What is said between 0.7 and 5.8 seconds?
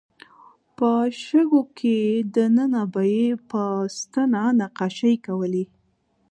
په شګو کې دننه به یې په ستنه نقاشۍ کولې.